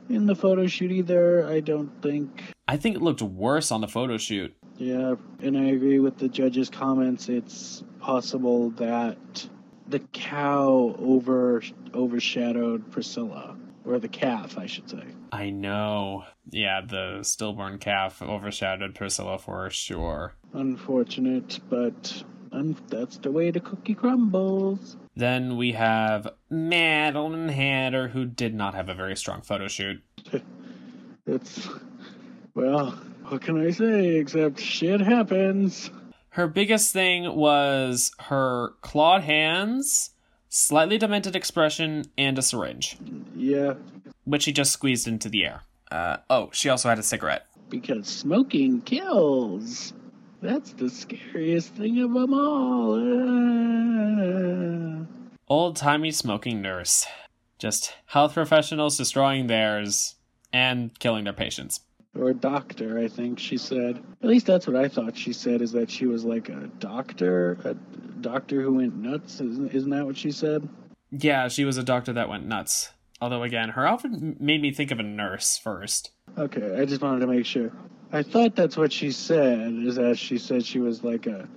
[0.08, 1.46] in the photo shoot either.
[1.46, 2.42] I don't think.
[2.68, 4.54] I think it looked worse on the photo shoot.
[4.76, 7.28] Yeah, and I agree with the judge's comments.
[7.28, 9.48] It's possible that
[9.86, 11.62] the cow over
[11.94, 15.04] overshadowed Priscilla, or the calf, I should say.
[15.30, 16.24] I know.
[16.50, 20.34] Yeah, the stillborn calf overshadowed Priscilla for sure.
[20.52, 24.96] Unfortunate, but un- that's the way the cookie crumbles.
[25.16, 30.02] Then we have Madeline Hatter, who did not have a very strong photo shoot.
[31.26, 31.68] It's
[32.54, 32.90] well,
[33.28, 35.90] what can I say except shit happens.
[36.30, 40.10] Her biggest thing was her clawed hands,
[40.50, 42.98] slightly demented expression, and a syringe,
[43.34, 43.74] Yeah,
[44.24, 45.62] which she just squeezed into the air.
[45.90, 47.46] Uh, oh, she also had a cigarette.
[47.70, 49.94] because smoking kills.
[50.44, 53.00] That's the scariest thing of them all.
[55.00, 55.06] Ah.
[55.48, 57.06] Old timey smoking nurse.
[57.58, 60.16] Just health professionals destroying theirs
[60.52, 61.80] and killing their patients.
[62.14, 64.02] or a doctor, I think she said.
[64.22, 65.62] At least that's what I thought she said.
[65.62, 67.72] Is that she was like a doctor, a
[68.20, 69.40] doctor who went nuts?
[69.40, 70.68] Isn't, isn't that what she said?
[71.10, 72.90] Yeah, she was a doctor that went nuts.
[73.24, 76.10] Although, again, her outfit made me think of a nurse first.
[76.36, 77.72] Okay, I just wanted to make sure.
[78.12, 79.72] I thought that's what she said.
[79.72, 81.48] Is that she said she was like a.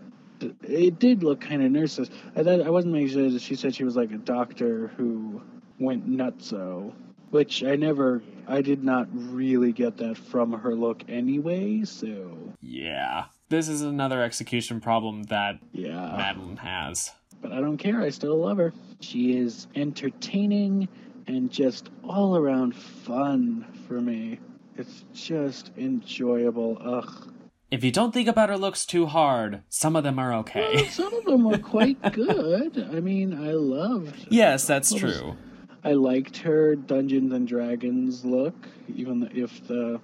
[0.61, 2.09] It did look kind of nurses.
[2.37, 5.41] I thought I wasn't making sure that she said she was like a doctor who
[5.77, 6.93] went nutso,
[7.31, 8.21] which I never.
[8.47, 11.83] I did not really get that from her look anyway.
[11.83, 13.25] So Yeah.
[13.49, 16.15] This is another execution problem that yeah.
[16.15, 17.11] Madeline has.
[17.41, 18.01] but I don't care.
[18.01, 18.73] I still love her.
[19.01, 20.87] She is entertaining
[21.27, 24.39] and just all around fun for me.
[24.77, 26.77] It's just enjoyable.
[26.81, 27.33] Ugh.
[27.69, 30.87] If you don't think about her looks too hard, some of them are Well, okay.
[30.87, 32.87] some of them were quite good.
[32.93, 34.27] I mean, I loved.
[34.29, 35.35] yes, that's true.
[35.83, 38.55] I liked her Dungeons and Dragons look,
[38.95, 39.99] even if the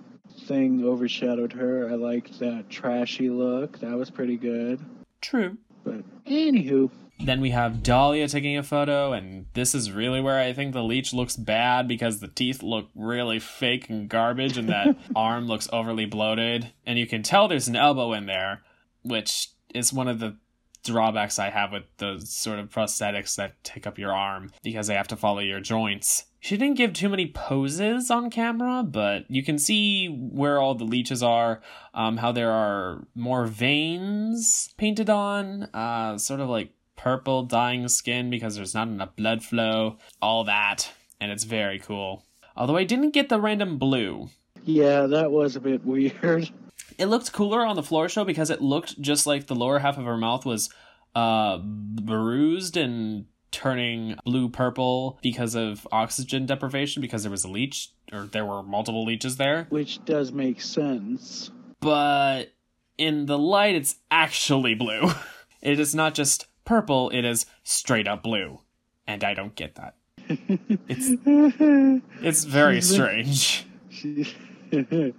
[0.46, 1.90] thing overshadowed her.
[1.90, 3.80] I liked that trashy look.
[3.80, 4.80] That was pretty good.
[5.22, 5.58] True.
[5.86, 10.52] But anywho, Then we have Dahlia taking a photo, and this is really where I
[10.52, 14.98] think the leech looks bad because the teeth look really fake and garbage, and that
[15.16, 16.72] arm looks overly bloated.
[16.86, 18.64] And you can tell there's an elbow in there,
[19.04, 20.38] which is one of the
[20.84, 24.96] drawbacks I have with those sort of prosthetics that take up your arm because they
[24.96, 26.26] have to follow your joints.
[26.40, 30.84] She didn't give too many poses on camera, but you can see where all the
[30.84, 31.62] leeches are,
[31.94, 38.30] um, how there are more veins painted on, uh, sort of like purple dying skin
[38.30, 40.90] because there's not enough blood flow, all that,
[41.20, 42.24] and it's very cool.
[42.56, 44.30] Although I didn't get the random blue.
[44.64, 46.50] yeah, that was a bit weird.
[47.00, 49.98] It looked cooler on the floor show because it looked just like the lower half
[49.98, 50.70] of her mouth was
[51.16, 57.90] uh bruised and turning blue purple because of oxygen deprivation because there was a leech
[58.12, 59.66] or there were multiple leeches there.
[59.70, 61.50] Which does make sense.
[61.80, 62.54] But
[63.00, 65.10] in the light it's actually blue.
[65.64, 68.60] It is not just purple, it is straight up blue.
[69.08, 69.96] And I don't get that.
[70.28, 71.10] It's
[72.22, 73.66] it's very She's been- strange.
[73.90, 74.34] She,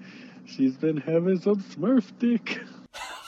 [0.47, 2.61] she's been having some Smurf dick.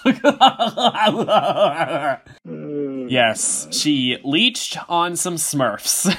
[3.08, 6.16] Yes, she leached on some Smurfs.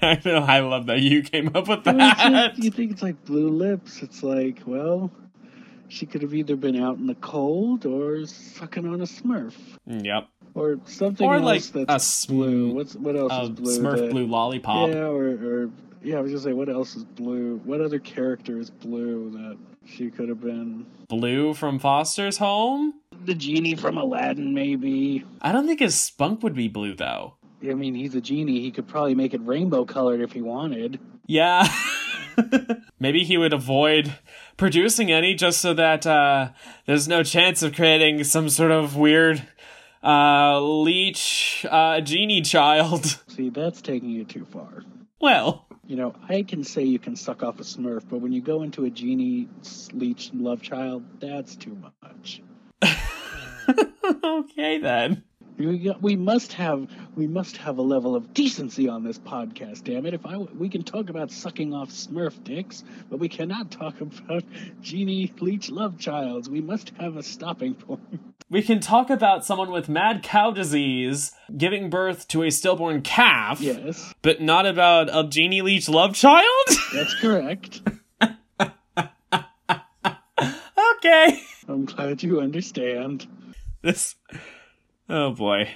[0.00, 0.44] I know.
[0.44, 2.50] I love that you came up with I mean, it's that.
[2.54, 4.02] just- you think it's like blue lips.
[4.02, 5.10] It's like, well,
[5.88, 9.54] she could have either been out in the cold or sucking on a Smurf.
[9.86, 10.28] Yep.
[10.54, 12.72] Or something Or else like that's a blue.
[12.74, 13.78] What's what else A is blue?
[13.78, 14.88] Smurf that- blue lollipop.
[14.90, 15.70] Yeah, or, or
[16.02, 17.60] yeah, I was gonna say what else is blue?
[17.64, 20.86] What other character is blue that she could have been?
[21.08, 22.94] Blue from Foster's Home.
[23.24, 25.24] The genie from Aladdin, maybe.
[25.40, 27.34] I don't think his spunk would be blue though.
[27.62, 28.60] I mean, he's a genie.
[28.60, 31.00] He could probably make it rainbow colored if he wanted.
[31.26, 31.68] Yeah.
[33.00, 34.14] Maybe he would avoid
[34.58, 36.50] producing any just so that uh,
[36.84, 39.42] there's no chance of creating some sort of weird
[40.04, 43.06] uh, leech uh, genie child.
[43.28, 44.82] See, that's taking it too far.
[45.20, 48.42] Well, You know, I can say you can suck off a Smurf, but when you
[48.42, 49.48] go into a genie
[49.94, 52.42] leech love child, that's too much.
[54.24, 55.24] okay then.
[55.58, 56.86] We, must have
[57.16, 59.82] we must have a level of decency on this podcast.
[59.84, 60.14] Damn it!
[60.14, 64.44] If I we can talk about sucking off Smurf dicks, but we cannot talk about
[64.80, 66.48] genie leech love childs.
[66.48, 68.20] We must have a stopping point.
[68.50, 73.60] We can talk about someone with mad cow disease giving birth to a stillborn calf,
[73.60, 76.46] Yes, but not about a genie leech love child?
[76.94, 77.82] that's correct.
[80.94, 81.42] okay.
[81.68, 83.26] I'm glad you understand.
[83.82, 84.14] This.
[85.08, 85.70] Oh boy.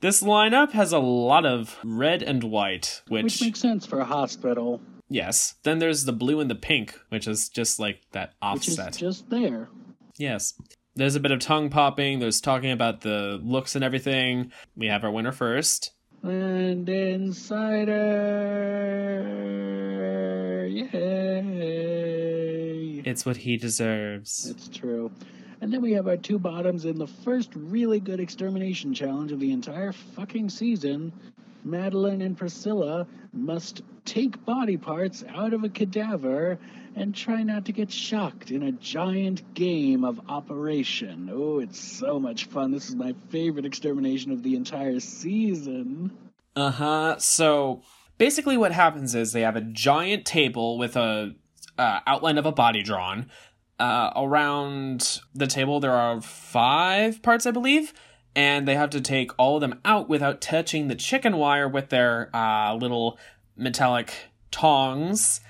[0.00, 4.04] This lineup has a lot of red and white, which, Which makes sense for a
[4.04, 5.56] hospital, yes.
[5.64, 8.96] Then there's the blue and the pink, which is just like that which is offset.
[8.96, 9.68] just there.
[10.16, 10.54] Yes.
[10.94, 12.20] There's a bit of tongue popping.
[12.20, 14.52] There's talking about the looks and everything.
[14.76, 15.90] We have our winner first.
[16.22, 17.96] Landon Cider,
[20.68, 23.02] yay!
[23.04, 24.46] It's what he deserves.
[24.50, 25.10] It's true.
[25.60, 29.40] And then we have our two bottoms in the first really good extermination challenge of
[29.40, 31.12] the entire fucking season.
[31.64, 36.58] Madeline and Priscilla must take body parts out of a cadaver
[36.96, 41.30] and try not to get shocked in a giant game of operation.
[41.32, 42.70] Oh, it's so much fun.
[42.70, 46.16] This is my favorite extermination of the entire season.
[46.56, 47.18] Uh huh.
[47.18, 47.82] So
[48.16, 51.34] basically, what happens is they have a giant table with a
[51.78, 53.30] uh, outline of a body drawn.
[53.78, 57.92] Uh, around the table, there are five parts, I believe,
[58.34, 61.88] and they have to take all of them out without touching the chicken wire with
[61.88, 63.18] their uh, little
[63.56, 64.12] metallic
[64.50, 65.40] tongs.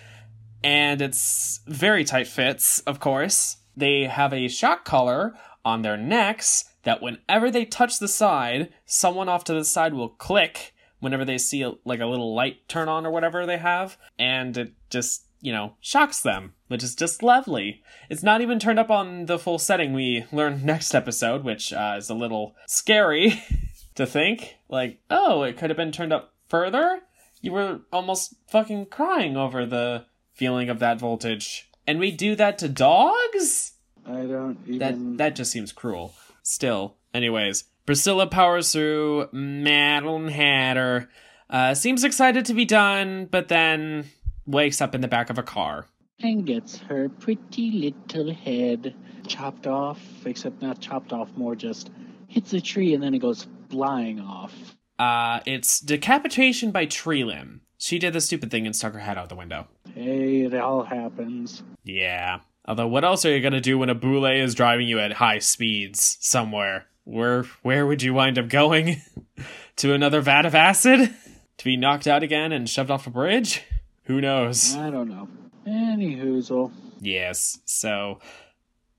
[0.62, 3.58] And it's very tight fits, of course.
[3.76, 9.28] They have a shock collar on their necks that whenever they touch the side, someone
[9.28, 12.88] off to the side will click whenever they see a, like a little light turn
[12.88, 17.22] on or whatever they have, and it just you know shocks them, which is just
[17.22, 17.82] lovely.
[18.08, 21.94] It's not even turned up on the full setting we learn next episode, which uh,
[21.98, 23.42] is a little scary
[23.94, 24.56] to think.
[24.68, 27.00] Like, oh, it could have been turned up further.
[27.40, 32.58] You were almost fucking crying over the feeling of that voltage, and we do that
[32.58, 33.72] to dogs.
[34.06, 36.14] I don't That that just seems cruel.
[36.42, 39.28] Still, anyways, Priscilla powers through.
[39.32, 41.08] Madeline Hatter
[41.50, 44.06] uh, seems excited to be done, but then
[44.48, 45.86] wakes up in the back of a car.
[46.20, 48.94] and gets her pretty little head
[49.26, 51.90] chopped off, except not chopped off, more just
[52.26, 54.52] hits a tree and then it goes flying off.
[54.98, 57.60] Uh, it's decapitation by tree limb.
[57.76, 59.68] She did the stupid thing and stuck her head out the window.
[59.94, 61.62] Hey, it all happens.
[61.84, 62.40] Yeah.
[62.66, 65.38] Although, what else are you gonna do when a Boulet is driving you at high
[65.38, 66.86] speeds somewhere?
[67.04, 69.00] Where where would you wind up going?
[69.76, 71.14] to another vat of acid?
[71.58, 73.62] To be knocked out again and shoved off a bridge?
[74.08, 74.74] Who knows?
[74.74, 75.28] I don't know.
[75.66, 76.72] Any hoozle.
[77.00, 77.60] Yes.
[77.66, 78.20] So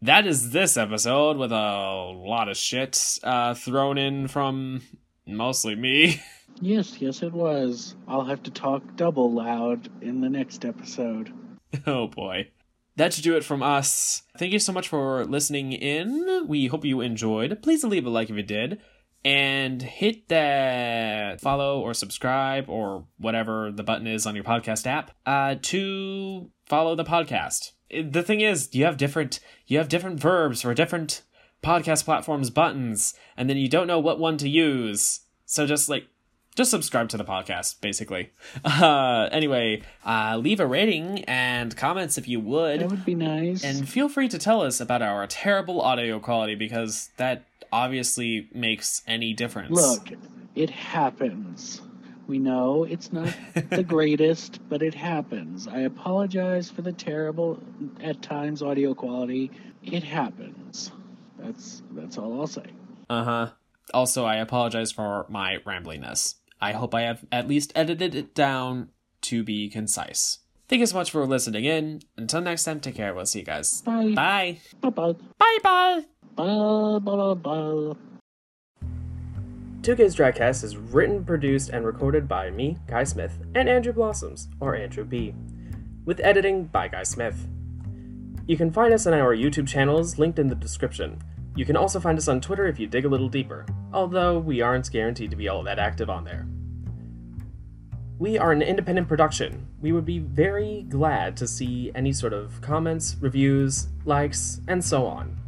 [0.01, 1.55] that is this episode with a
[2.15, 4.81] lot of shit uh, thrown in from
[5.27, 6.21] mostly me.
[6.61, 7.95] Yes, yes, it was.
[8.05, 11.31] I'll have to talk double loud in the next episode.
[11.87, 12.49] oh boy.
[12.97, 14.23] That should do it from us.
[14.37, 16.47] Thank you so much for listening in.
[16.49, 17.61] We hope you enjoyed.
[17.63, 18.81] Please leave a like if you did.
[19.25, 25.11] And hit that follow or subscribe or whatever the button is on your podcast app
[25.25, 27.71] uh, to follow the podcast.
[27.89, 31.23] The thing is, you have different you have different verbs for different
[31.61, 35.21] podcast platforms buttons, and then you don't know what one to use.
[35.45, 36.07] So just like
[36.55, 38.31] just subscribe to the podcast basically
[38.65, 43.63] uh anyway uh leave a rating and comments if you would That would be nice.
[43.63, 49.01] and feel free to tell us about our terrible audio quality because that obviously makes
[49.07, 50.09] any difference Look,
[50.55, 51.81] it happens.
[52.27, 53.33] We know it's not
[53.69, 55.67] the greatest, but it happens.
[55.67, 57.59] I apologize for the terrible,
[58.01, 59.51] at times, audio quality.
[59.83, 60.91] It happens.
[61.39, 62.65] That's that's all I'll say.
[63.09, 63.49] uh-huh
[63.91, 68.89] also i apologize for my rambliness i hope i have at least edited it down
[69.21, 70.39] to be concise.
[70.69, 72.01] Thank you so much for listening in.
[72.15, 73.13] Until next time, take care.
[73.13, 73.81] We'll see you guys.
[73.81, 74.13] Bye.
[74.15, 74.59] Bye.
[74.79, 75.15] Bye bye.
[75.37, 76.05] Bye bye.
[76.35, 77.93] Bye bye bye.
[79.81, 84.49] Two Gays Dragcast is written, produced, and recorded by me, Guy Smith, and Andrew Blossoms,
[84.59, 85.33] or Andrew B,
[86.05, 87.47] with editing by Guy Smith.
[88.45, 91.21] You can find us on our YouTube channels linked in the description.
[91.55, 94.61] You can also find us on Twitter if you dig a little deeper, although we
[94.61, 96.45] aren't guaranteed to be all that active on there.
[98.17, 99.65] We are an independent production.
[99.79, 105.05] We would be very glad to see any sort of comments, reviews, likes, and so
[105.05, 105.39] on.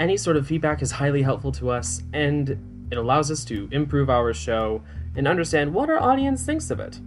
[0.00, 4.08] Any sort of feedback is highly helpful to us, and it allows us to improve
[4.08, 4.82] our show
[5.14, 6.98] and understand what our audience thinks of it.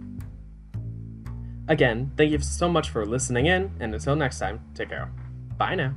[1.66, 5.10] Again, thank you so much for listening in, and until next time, take care.
[5.58, 5.94] Bye now.